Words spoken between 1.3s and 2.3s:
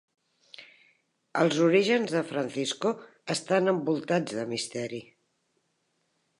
Els orígens de